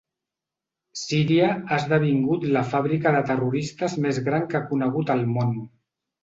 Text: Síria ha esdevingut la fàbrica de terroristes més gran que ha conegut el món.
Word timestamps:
Síria 1.01 1.49
ha 1.57 1.77
esdevingut 1.81 2.47
la 2.55 2.63
fàbrica 2.71 3.13
de 3.17 3.21
terroristes 3.33 3.99
més 4.07 4.21
gran 4.31 4.49
que 4.55 4.59
ha 4.63 4.65
conegut 4.73 5.15
el 5.19 5.23
món. 5.37 5.55